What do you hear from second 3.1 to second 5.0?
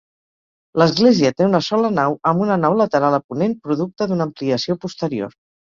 a ponent producte d'una ampliació